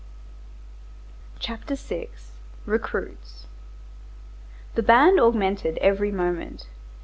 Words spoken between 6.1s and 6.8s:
moment.